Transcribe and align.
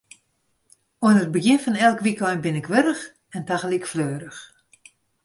Oan 1.03 1.19
it 1.23 1.33
begjin 1.35 1.61
fan 1.63 1.79
elk 1.87 1.99
wykein 2.05 2.43
bin 2.43 2.59
ik 2.61 2.69
warch 2.71 3.03
en 3.35 3.43
tagelyk 3.47 3.85
fleurich. 3.91 4.39